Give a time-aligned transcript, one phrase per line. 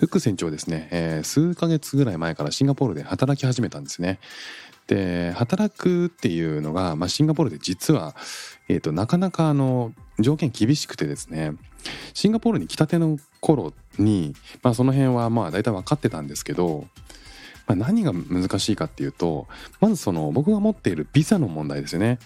[0.00, 4.18] 副船長ですね、えー数ヶ月ぐらい前からシンガポールで働き始めたんですね。
[4.86, 8.16] で働くっていうのが、まあ、シンガポールで実は、
[8.68, 11.52] えー、となかなかあの条件厳しくてですね。
[12.14, 16.86] シンガポールに来たての頃に、まあ、その辺はまあ大体分かってたんですけど、
[17.66, 19.48] まあ、何が難しいかっていうと
[19.80, 22.18] まずその僕が持っているビザの問題ですよね。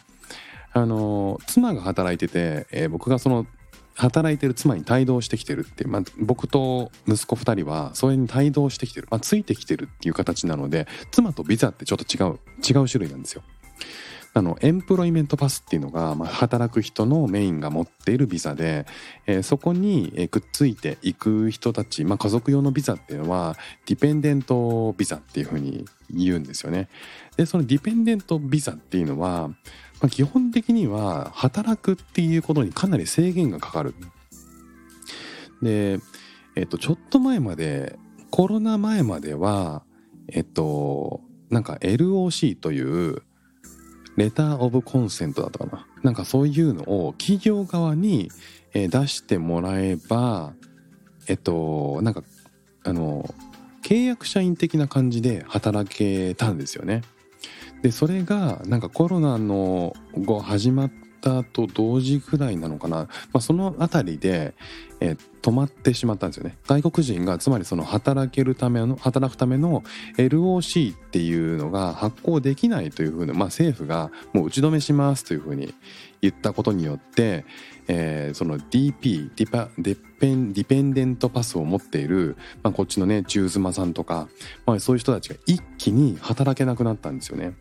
[0.73, 3.47] あの妻が働いてて、えー僕がその
[3.95, 13.43] 働いてる妻に帯同してきてるって、まあ、僕と息子2人はそれに帯同してきてる、まあ、ついてきてるっていう形なので妻とビザってちょっと違う違う種類なんですよ。
[14.37, 18.85] あのエンプロイメントパスっていうのが、まあ、働く人のメインが持っているビザで、
[19.27, 26.89] えーそこにえーくっついていく人たち、まあ、家族用のビザっていうのはディペンデントビザっていうふうに言うんですよね。
[27.37, 29.51] でそのディペンデントビザっていうのは、
[30.05, 33.95] まあ、基本的には働くっていうことにかなり制限がかかる。
[35.63, 35.99] で、
[36.57, 37.99] えっと、ちょっと前まで
[38.31, 39.83] コロナ前までは
[40.29, 43.23] えっとなんか LOC という
[44.19, 48.31] レター・オブ・コンセントだったかななんかそういうのを企業側に
[48.75, 50.53] 出してもらえば
[51.29, 52.23] えっとなんか
[52.85, 53.35] あの
[53.83, 57.01] 契約社員的な感じで働けたんですよね。
[57.85, 64.55] でそれがなんかコロナの後始まったと同時くらいなのかな、まあ、その辺りで、
[65.01, 66.57] えー止まってしまったんですよね。
[66.67, 69.83] 外国人がつまりその働けるための働くための
[70.17, 75.75] LOC っていうのが発行できないというふうな、まあ、政府がもう打ち止めしますというふうに
[76.29, 77.45] 言ったことによって、
[77.89, 84.29] えーその DP ディパデペンディペンデントパスを持っている、まあ、こっちのね中妻さんとか、
[84.65, 87.55] まあ、そういう人たちが一気に働けなくなったんですよね。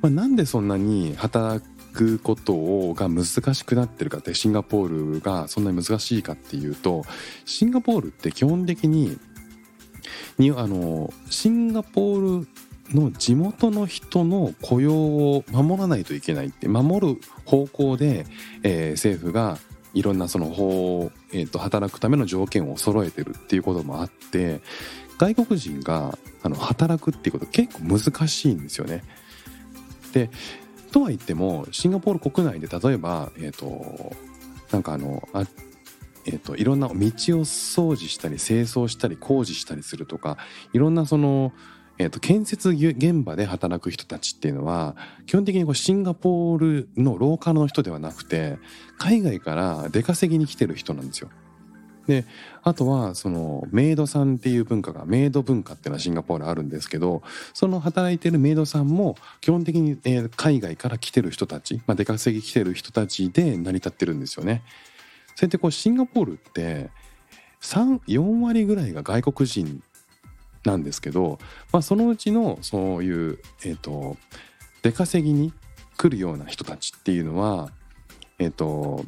[0.00, 3.24] まあ、なんでそんなに働くことをが難
[3.54, 7.02] しくなってるかってシンガポールがそんなに難しいかっていうと
[7.44, 9.18] シンガポールって基本的に
[10.38, 12.48] にあのシンガポール
[12.92, 18.26] の地元の人の雇用を守らないといけないって守る方向で、
[18.62, 19.58] えー政府が
[19.94, 24.60] いろんなその法、えー、と働くための条件を揃えてるっていうこともあって
[25.18, 29.02] 外国人があの働くっていうこと結構難しいんですよね。
[30.12, 30.30] で
[30.92, 34.12] とは言ってもシンガポール国内で例えばえっ、と
[34.72, 35.44] なんかあのあ
[36.26, 40.36] えー、といろんな道を掃除したり清掃したり工事したりするとか
[40.72, 41.52] いろんなその、
[42.00, 44.96] えー、と建設現場で働く人たちっていうのは
[45.26, 48.56] 基本的にこうシンガポールのローカルの人ではなくて
[48.96, 51.28] 海外から出稼ぎに来てる人なんですよ。
[52.06, 52.24] で
[52.62, 57.22] あとはそのメイドさんっていう文化がメイド文化っていうのはシンガポールあるんですけど
[57.52, 64.62] その働いてるメイドさんも基本的に、え海外から来てる人たち、まあ、出稼ぎ来てる人たちで成り立ってるんですよね。
[65.34, 66.88] それってこうシンガポールって
[67.60, 69.82] 34割ぐらいが外国人
[70.64, 71.38] なんですけど、
[71.72, 74.16] まあ、そのうちのそういう、えー、と
[74.82, 75.52] 出稼ぎに
[75.96, 77.70] 来るような人たちっていうのは、
[78.38, 79.04] えーと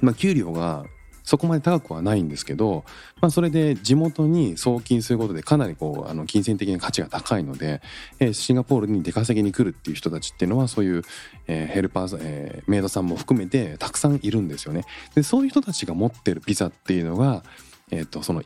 [0.00, 0.84] まあ、給料が
[1.24, 2.84] そこまで高くはないんですけど、
[3.20, 7.80] まあ、それで地元に送金することでかなりこうあの金銭的な価値が高いので、
[8.18, 11.02] えーシンガポールに出稼ぎに来るっていう人たちっていうのはそういう、
[11.46, 14.84] えーヘルパー、えーメイドさんも含めてたくさんいるんですよね。
[15.14, 17.44] でそういう人たちが持ってるビザっていうのが、
[17.90, 18.42] えー、とその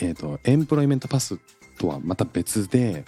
[0.00, 1.38] いえー、とエンプロイメントパス
[1.78, 3.04] とはまた別で、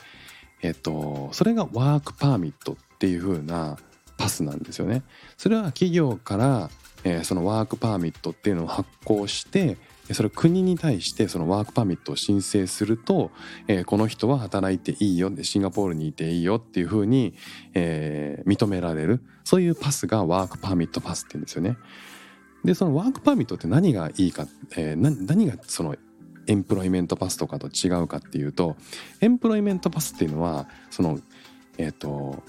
[0.62, 3.76] えー、とそれがワークパーミットっていう風な
[4.16, 5.02] パスなんですよね。
[5.36, 6.70] それは企業から、
[7.04, 9.76] えーそのワークパーミットっていうのを発行して
[10.12, 13.32] それ国に対してそのワークパーミットを申請すると、
[13.66, 17.34] えーこの人は働いていいよシンガポールにいていいよっていう風に、
[17.74, 21.76] えー認められるそういうパスが work permit pass って言うんですよね。
[22.64, 24.46] でそのワークパーミットって何がいいか、
[24.76, 25.96] えー何がその
[26.46, 28.76] employment pass とかと違うかっていうと
[29.20, 31.18] エンプロイメントパスっていうのはその
[31.78, 32.42] えっ、と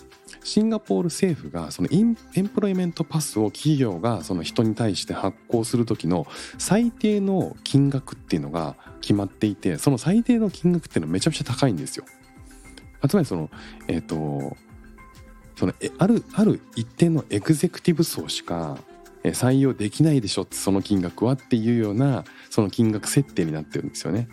[0.44, 2.16] シンガポール政府がそのエン
[2.50, 12.06] プロイメントパスを企業がその人に対して発行する時の最低の金額っていうのが決まっていてその最低の金額っていうのはめちゃくちゃ高いんですよ。
[13.08, 13.50] つまりその
[13.88, 14.58] えっ、と
[15.56, 18.78] そのあるある一定のエグゼクティブ層しか
[19.32, 24.28] 採用できないでしょってその金額はっていうようなその金額設定になってるんですよね。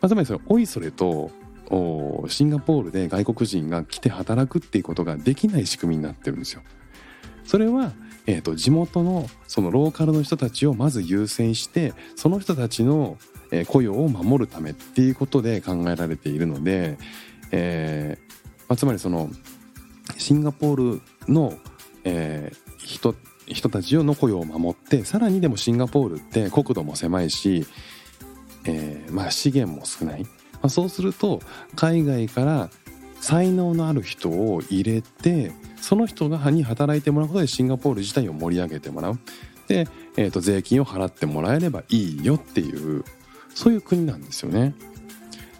[0.00, 1.30] まあ、つまりそれおいそれと
[1.70, 6.62] おシンガポールで外国人が来て働くっていうことができない仕組みになってるんですよ。
[7.44, 7.92] それは、
[8.26, 13.18] えーと、地元のそのローカルの人たちをまず優先してその人たちの
[13.66, 16.98] 雇用を守るためっていうことで考えられているので、
[17.50, 18.32] えー
[18.68, 19.30] まあ、つまりその
[20.16, 21.54] シンガポールの、
[22.04, 23.14] えー、人
[23.54, 27.66] 人たちの雇用を守ってさらにでもシンガポールって国土も狭いし、
[28.64, 30.28] えー、まあ資源も少ない、ま
[30.62, 31.40] あ、そうすると
[31.76, 32.70] 海外から
[33.20, 39.18] 才能のある人を入れてその人がに働いてもらうことでシンガポール自体を盛り上げてもらう。
[39.68, 39.86] で、
[40.16, 43.04] えー、と税金を払ってもらえればいいよっていう
[43.54, 44.74] そういう国なんですよね。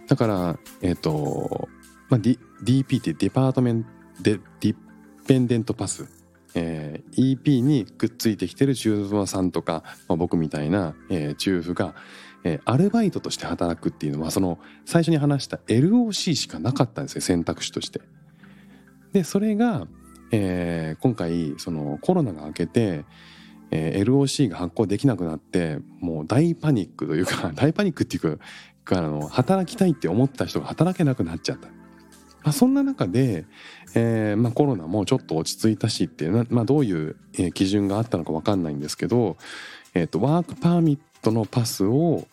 [0.09, 1.69] だからえっ、ー、と、
[2.09, 3.91] まあ、D、DP ってデパートメント
[4.23, 4.77] ディ
[5.27, 6.20] ペンデントパス。
[6.55, 11.95] えー、EP にくっついてきてる中妻さんとか、まあ、僕みたいな、えー、中夫が、
[12.45, 18.01] えー、アルバイトとして働くっていうのはその最初に話した LOC しかなかったんですよ選択肢として。
[19.13, 19.87] でそれが、
[20.31, 23.05] えー、今回そのコロナが明けて、
[23.71, 28.39] えー、LOC が発行できなくなってもう大パニックというか 大パニックっていう
[28.85, 31.69] かあの働きたいって思った人が働けなくなっちゃった。
[32.43, 33.45] まあ、そんな中で、
[33.95, 37.17] えーまあ、コロナもちょっと落ち着いたしっていう、まあ、どういう、
[37.55, 39.37] 基準があったのか分かんないんですけど、
[39.95, 42.27] えーと、ワークパーミットのパスを、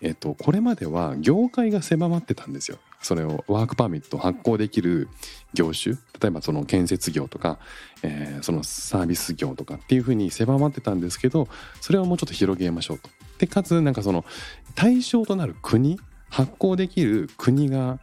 [0.00, 2.78] えーと、これまでは業界が狭まってたんですよ。
[3.02, 5.08] それをワークパーミットを発行できる
[5.54, 7.58] 業種例えばその建設業とか、
[8.02, 11.48] えー、そのサービス業とかっていうふうに狭まってたんですけど
[11.80, 13.08] それをもうちょっと広げましょうと。
[13.38, 14.26] でかつなんかその
[14.74, 15.98] 対象となる国
[16.28, 17.98] 発行できる国が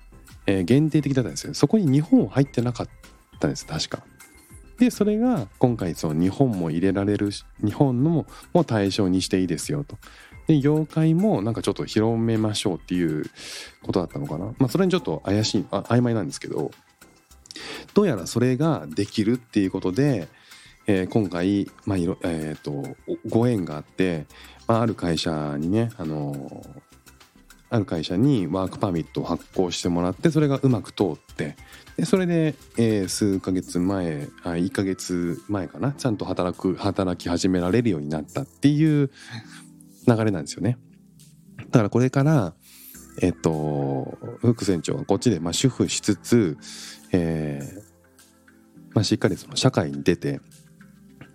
[0.48, 2.90] えー、限定的だったんですよそこに日本入ってなかっ
[3.40, 4.04] たんです確か。
[4.80, 7.32] でそれが今回その日本も入れられる
[7.64, 9.98] 日本のも対象にしていいですよと。
[10.48, 13.26] で業界もなんかちょっと広めましょうっていう
[13.82, 14.54] ことだったのかな。
[14.60, 16.72] まあそれにちょっと怪しいあ曖昧なんですけど
[17.96, 20.28] どうやらそれができるっていうことで、
[20.86, 22.96] えー、今回、まあいろえーと、
[23.28, 24.28] ご縁があって、
[24.68, 26.87] まあ、ある会社にね、あのー
[27.70, 31.56] ある会社にワークパーミットを発行してもらってそれがうまく通って
[31.98, 39.12] でそれで、えー、数ヶ月前あ1ヶ月前かなちゃんと働く働き始められるようになったっていう
[40.08, 40.78] 流れなんですよね。
[41.70, 42.54] だからこれから
[43.22, 46.58] えっと副船長はこっちでまあ主婦しつつ、
[47.12, 47.88] えー
[48.94, 50.40] まあ、しっかりその社会に出て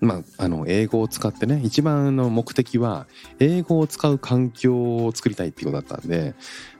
[0.03, 3.07] まあ、あの英語を使ってね一番の目的は
[3.39, 6.35] 英語を使う環境を作りたいっていうことだったんで、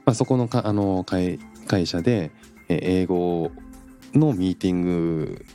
[0.05, 2.31] まあ、そこのかあの会会社で
[2.67, 3.51] 英語
[4.13, 5.45] のミーティング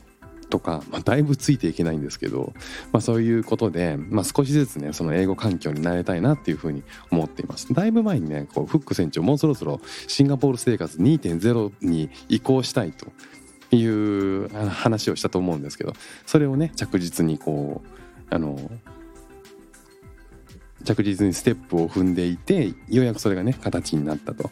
[0.48, 2.54] とか、まあ、だいぶついていけないんですけど、
[2.90, 7.72] まあ、そういうことで、まあ、少しずつねその英語環境になれたいなっていうふうに思っています。
[7.74, 13.06] だいぶ前にねこうフック船長もうそろそろシンガポール生活2.0に移行したいと
[13.70, 15.92] いう話をしたと思うんですけど
[16.26, 18.58] それをね着実にこうあの
[20.84, 24.50] 着実にステップを踏んでいてようやくそれがね形になったと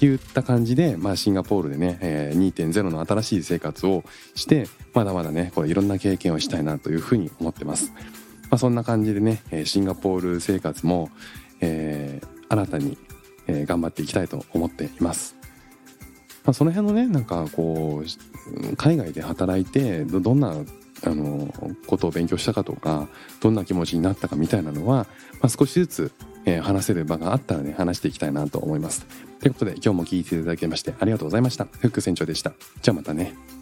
[0.00, 4.04] いった感じで、まあ、シンガポールでね、えー、2.0の新しい生活を
[4.34, 7.92] してまだまだねこれいろんな経験をしたいなというふうに思ってます。
[8.50, 11.10] まあ、そんな感じでねシンガポール生活も、
[11.60, 12.98] えー、新たに、
[13.66, 15.39] 頑張っていきたいと思っています。
[16.44, 20.54] まあ、その辺のねなんかこう海外で働いてどんな
[21.02, 21.52] あの
[21.86, 23.08] ことを勉強したかとか
[23.40, 25.06] どんな気持ちになったかみたいなのは、
[25.40, 26.12] まあ、少しずつ、
[26.44, 29.06] えー、話せる場があったらね話していきたいなと思います。
[29.40, 31.64] ということで今日も聞いていただきましてありがとうございました。
[31.64, 32.52] フック船長でした。
[32.82, 33.59] じゃあまたね。